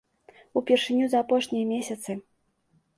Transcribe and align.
Упершыню 0.61 1.05
за 1.13 1.21
апошнія 1.27 1.71
месяцы. 1.77 2.21